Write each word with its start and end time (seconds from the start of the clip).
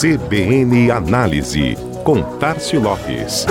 CBN 0.00 0.90
Análise, 0.90 1.76
com 2.04 2.22
Tarcio 2.38 2.80
Lopes. 2.80 3.44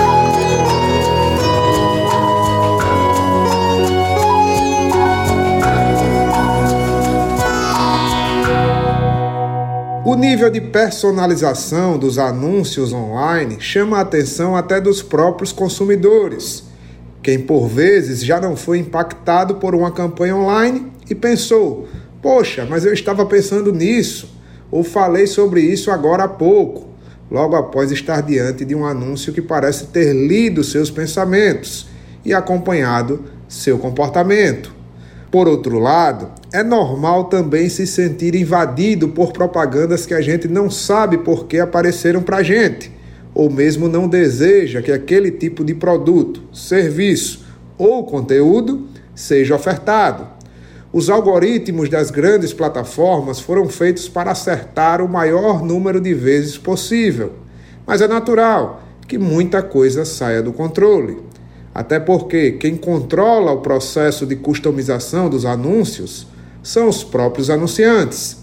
O 10.04 10.16
nível 10.16 10.50
de 10.50 10.60
personalização 10.60 11.96
dos 11.96 12.18
anúncios 12.18 12.92
online 12.92 13.60
chama 13.60 13.98
a 13.98 14.00
atenção 14.00 14.56
até 14.56 14.80
dos 14.80 15.02
próprios 15.02 15.52
consumidores. 15.52 16.64
Quem 17.22 17.38
por 17.38 17.68
vezes 17.68 18.24
já 18.24 18.40
não 18.40 18.56
foi 18.56 18.78
impactado 18.78 19.54
por 19.54 19.72
uma 19.72 19.92
campanha 19.92 20.34
online 20.34 20.90
e 21.08 21.14
pensou: 21.14 21.86
Poxa, 22.20 22.66
mas 22.68 22.84
eu 22.84 22.92
estava 22.92 23.24
pensando 23.24 23.72
nisso, 23.72 24.39
ou 24.70 24.84
falei 24.84 25.26
sobre 25.26 25.60
isso 25.60 25.90
agora 25.90 26.24
há 26.24 26.28
pouco, 26.28 26.88
logo 27.30 27.56
após 27.56 27.90
estar 27.90 28.20
diante 28.22 28.64
de 28.64 28.74
um 28.74 28.84
anúncio 28.84 29.32
que 29.32 29.42
parece 29.42 29.86
ter 29.86 30.12
lido 30.12 30.62
seus 30.62 30.90
pensamentos 30.90 31.86
e 32.24 32.32
acompanhado 32.32 33.24
seu 33.48 33.78
comportamento. 33.78 34.72
Por 35.30 35.46
outro 35.46 35.78
lado, 35.78 36.28
é 36.52 36.62
normal 36.62 37.24
também 37.24 37.68
se 37.68 37.86
sentir 37.86 38.34
invadido 38.34 39.10
por 39.10 39.32
propagandas 39.32 40.04
que 40.04 40.14
a 40.14 40.20
gente 40.20 40.48
não 40.48 40.68
sabe 40.68 41.18
por 41.18 41.46
que 41.46 41.58
apareceram 41.58 42.20
para 42.20 42.38
a 42.38 42.42
gente, 42.42 42.90
ou 43.32 43.48
mesmo 43.48 43.88
não 43.88 44.08
deseja 44.08 44.82
que 44.82 44.90
aquele 44.90 45.30
tipo 45.30 45.64
de 45.64 45.74
produto, 45.74 46.42
serviço 46.52 47.46
ou 47.78 48.04
conteúdo 48.04 48.88
seja 49.14 49.54
ofertado. 49.54 50.26
Os 50.92 51.08
algoritmos 51.08 51.88
das 51.88 52.10
grandes 52.10 52.52
plataformas 52.52 53.38
foram 53.38 53.68
feitos 53.68 54.08
para 54.08 54.32
acertar 54.32 55.00
o 55.00 55.08
maior 55.08 55.62
número 55.62 56.00
de 56.00 56.12
vezes 56.12 56.58
possível, 56.58 57.34
mas 57.86 58.00
é 58.00 58.08
natural 58.08 58.82
que 59.06 59.16
muita 59.16 59.62
coisa 59.62 60.04
saia 60.04 60.42
do 60.42 60.52
controle. 60.52 61.18
Até 61.72 62.00
porque 62.00 62.52
quem 62.52 62.76
controla 62.76 63.52
o 63.52 63.60
processo 63.60 64.26
de 64.26 64.34
customização 64.34 65.30
dos 65.30 65.46
anúncios 65.46 66.26
são 66.60 66.88
os 66.88 67.04
próprios 67.04 67.50
anunciantes. 67.50 68.38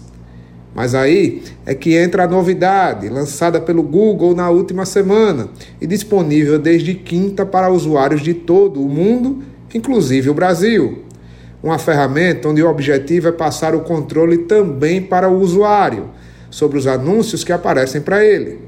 Mas 0.74 0.94
aí 0.94 1.42
é 1.66 1.74
que 1.74 1.96
entra 1.96 2.24
a 2.24 2.28
novidade, 2.28 3.10
lançada 3.10 3.60
pelo 3.60 3.82
Google 3.82 4.34
na 4.34 4.48
última 4.48 4.86
semana 4.86 5.50
e 5.78 5.86
disponível 5.86 6.58
desde 6.58 6.94
quinta 6.94 7.44
para 7.44 7.70
usuários 7.70 8.22
de 8.22 8.32
todo 8.32 8.82
o 8.82 8.88
mundo, 8.88 9.42
inclusive 9.74 10.30
o 10.30 10.34
Brasil 10.34 11.07
uma 11.62 11.78
ferramenta 11.78 12.48
onde 12.48 12.62
o 12.62 12.70
objetivo 12.70 13.28
é 13.28 13.32
passar 13.32 13.74
o 13.74 13.80
controle 13.80 14.38
também 14.38 15.02
para 15.02 15.28
o 15.28 15.40
usuário 15.40 16.10
sobre 16.50 16.78
os 16.78 16.86
anúncios 16.86 17.44
que 17.44 17.52
aparecem 17.52 18.00
para 18.00 18.24
ele. 18.24 18.60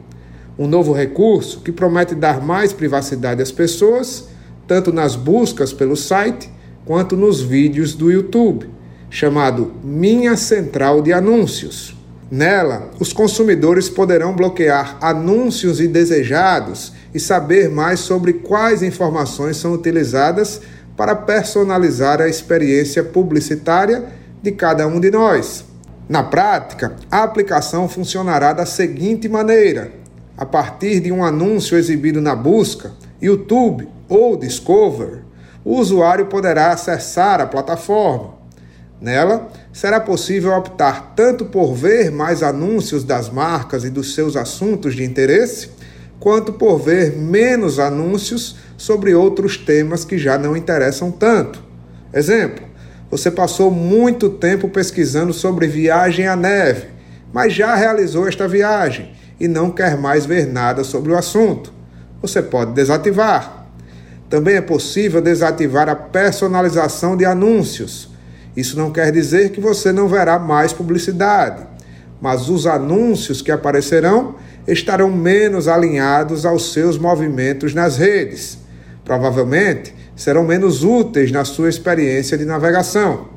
Um 0.58 0.66
novo 0.66 0.92
recurso 0.92 1.60
que 1.60 1.72
promete 1.72 2.14
dar 2.14 2.42
mais 2.42 2.72
privacidade 2.72 3.40
às 3.40 3.52
pessoas, 3.52 4.28
tanto 4.66 4.92
nas 4.92 5.16
buscas 5.16 5.72
pelo 5.72 5.96
site 5.96 6.50
quanto 6.84 7.16
nos 7.16 7.40
vídeos 7.40 7.94
do 7.94 8.10
YouTube, 8.10 8.68
chamado 9.08 9.72
Minha 9.82 10.36
Central 10.36 11.00
de 11.00 11.12
Anúncios. 11.12 11.96
Nela, 12.30 12.90
os 13.00 13.12
consumidores 13.12 13.88
poderão 13.88 14.36
bloquear 14.36 14.98
anúncios 15.00 15.80
indesejados 15.80 16.92
e 17.12 17.18
saber 17.18 17.68
mais 17.68 18.00
sobre 18.00 18.34
quais 18.34 18.82
informações 18.82 19.56
são 19.56 19.72
utilizadas 19.72 20.60
para 20.96 21.16
personalizar 21.16 22.20
a 22.20 22.28
experiência 22.28 23.02
publicitária 23.02 24.04
de 24.42 24.52
cada 24.52 24.86
um 24.86 25.00
de 25.00 25.10
nós. 25.10 25.64
Na 26.08 26.22
prática, 26.22 26.96
a 27.10 27.22
aplicação 27.22 27.88
funcionará 27.88 28.52
da 28.52 28.66
seguinte 28.66 29.28
maneira: 29.28 29.92
a 30.36 30.44
partir 30.44 31.00
de 31.00 31.12
um 31.12 31.24
anúncio 31.24 31.76
exibido 31.76 32.20
na 32.20 32.34
busca, 32.34 32.92
YouTube 33.20 33.88
ou 34.08 34.36
Discover, 34.36 35.22
o 35.64 35.78
usuário 35.78 36.26
poderá 36.26 36.72
acessar 36.72 37.40
a 37.40 37.46
plataforma. 37.46 38.40
Nela, 39.00 39.48
será 39.72 39.98
possível 39.98 40.52
optar 40.52 41.14
tanto 41.16 41.46
por 41.46 41.74
ver 41.74 42.10
mais 42.10 42.42
anúncios 42.42 43.02
das 43.02 43.30
marcas 43.30 43.84
e 43.84 43.90
dos 43.90 44.14
seus 44.14 44.36
assuntos 44.36 44.94
de 44.94 45.04
interesse, 45.04 45.70
quanto 46.20 46.52
por 46.52 46.78
ver 46.78 47.16
menos 47.16 47.78
anúncios 47.78 48.56
sobre 48.76 49.14
outros 49.14 49.56
temas 49.56 50.04
que 50.04 50.18
já 50.18 50.38
não 50.38 50.56
interessam 50.56 51.10
tanto. 51.10 51.64
Exemplo: 52.12 52.64
você 53.10 53.30
passou 53.30 53.70
muito 53.70 54.28
tempo 54.30 54.68
pesquisando 54.68 55.32
sobre 55.32 55.66
viagem 55.66 56.28
à 56.28 56.36
neve, 56.36 56.88
mas 57.32 57.54
já 57.54 57.74
realizou 57.74 58.28
esta 58.28 58.46
viagem 58.46 59.12
e 59.40 59.48
não 59.48 59.70
quer 59.70 59.96
mais 59.96 60.26
ver 60.26 60.46
nada 60.46 60.84
sobre 60.84 61.10
o 61.10 61.16
assunto. 61.16 61.72
Você 62.20 62.42
pode 62.42 62.72
desativar. 62.72 63.66
Também 64.28 64.54
é 64.54 64.60
possível 64.60 65.20
desativar 65.20 65.88
a 65.88 65.96
personalização 65.96 67.16
de 67.16 67.24
anúncios. 67.24 68.10
Isso 68.56 68.76
não 68.76 68.92
quer 68.92 69.10
dizer 69.10 69.50
que 69.50 69.60
você 69.60 69.90
não 69.90 70.06
verá 70.06 70.38
mais 70.38 70.72
publicidade, 70.72 71.66
mas 72.20 72.48
os 72.48 72.66
anúncios 72.66 73.40
que 73.40 73.50
aparecerão 73.50 74.36
estarão 74.66 75.10
menos 75.10 75.68
alinhados 75.68 76.44
aos 76.44 76.72
seus 76.72 76.98
movimentos 76.98 77.74
nas 77.74 77.96
redes. 77.96 78.58
Provavelmente 79.04 79.94
serão 80.14 80.44
menos 80.44 80.84
úteis 80.84 81.32
na 81.32 81.44
sua 81.44 81.68
experiência 81.68 82.36
de 82.36 82.44
navegação. 82.44 83.28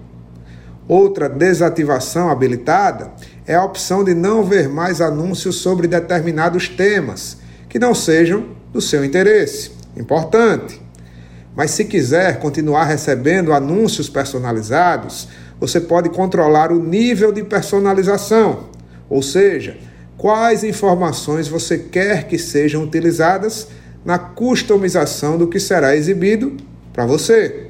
Outra 0.87 1.29
desativação 1.29 2.29
habilitada 2.29 3.11
é 3.47 3.55
a 3.55 3.63
opção 3.63 4.03
de 4.03 4.13
não 4.13 4.43
ver 4.43 4.67
mais 4.67 4.99
anúncios 4.99 5.55
sobre 5.55 5.87
determinados 5.87 6.67
temas 6.67 7.37
que 7.69 7.79
não 7.79 7.95
sejam 7.95 8.47
do 8.73 8.81
seu 8.81 9.03
interesse. 9.05 9.71
Importante. 9.95 10.81
Mas 11.55 11.71
se 11.71 11.85
quiser 11.85 12.39
continuar 12.39 12.85
recebendo 12.85 13.53
anúncios 13.53 14.09
personalizados, 14.09 15.29
você 15.59 15.79
pode 15.79 16.09
controlar 16.09 16.71
o 16.71 16.79
nível 16.83 17.31
de 17.31 17.43
personalização, 17.43 18.65
ou 19.13 19.21
seja, 19.21 19.77
quais 20.17 20.63
informações 20.63 21.47
você 21.47 21.77
quer 21.77 22.27
que 22.27 22.39
sejam 22.39 22.81
utilizadas 22.81 23.67
na 24.03 24.17
customização 24.17 25.37
do 25.37 25.47
que 25.47 25.59
será 25.59 25.95
exibido 25.95 26.57
para 26.91 27.05
você. 27.05 27.67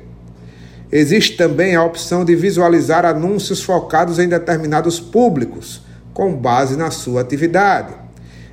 Existe 0.90 1.36
também 1.36 1.76
a 1.76 1.84
opção 1.84 2.24
de 2.24 2.34
visualizar 2.34 3.04
anúncios 3.04 3.62
focados 3.62 4.20
em 4.20 4.30
determinados 4.30 5.02
públicos, 5.02 5.82
com 6.14 6.34
base 6.34 6.78
na 6.78 6.92
sua 6.92 7.20
atividade, 7.20 7.94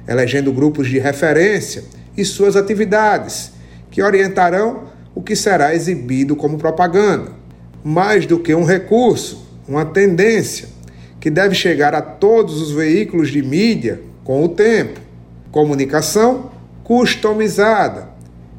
elegendo 0.09 0.53
grupos 0.53 0.89
de 0.89 0.99
referência 0.99 1.85
e 2.17 2.25
suas 2.25 2.57
atividades, 2.57 3.53
que 3.89 4.03
orientarão 4.03 4.89
o 5.15 5.23
que 5.23 5.37
será 5.37 5.77
exibido 5.77 6.35
como 6.35 6.59
propaganda. 6.59 7.31
Mais 7.85 8.27
do 8.27 8.41
que 8.41 8.53
um 8.53 8.65
recurso, 8.65 9.47
uma 9.69 9.85
tendência 9.85 10.80
que 11.21 11.31
deve 11.31 11.55
chegar 11.55 11.95
a 11.95 12.01
todos 12.01 12.61
os 12.61 12.73
veículos 12.73 13.31
de 13.31 13.43
mídia 13.43 14.01
com 14.25 14.43
o 14.43 14.49
tempo. 14.49 14.99
Comunicação 15.53 16.51
customizada. 16.83 18.09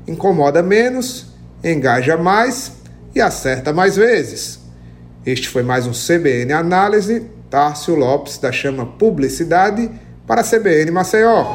Incomoda 0.08 0.62
menos, 0.62 1.28
engaja 1.64 2.16
mais 2.16 2.74
e 3.14 3.20
acerta 3.20 3.74
mais 3.74 3.96
vezes. 3.96 4.60
Este 5.26 5.50
foi 5.50 5.64
mais 5.64 5.88
um 5.88 5.92
CBN 5.92 6.54
Análise. 6.54 7.26
Tárcio 7.50 7.96
Lopes 7.96 8.38
da 8.38 8.52
Chama 8.52 8.86
Publicidade 8.86 9.92
para 10.26 10.40
a 10.40 10.44
CBN 10.44 10.92
Maceió. 10.92 11.46